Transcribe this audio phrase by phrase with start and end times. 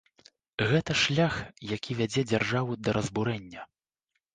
[0.71, 1.37] Гэта шлях,
[1.75, 3.73] які вядзе дзяржаву да разбурэння.